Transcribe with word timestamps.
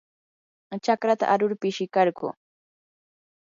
chakrata 0.83 1.25
arur 1.33 1.53
pishikarquu. 1.61 2.27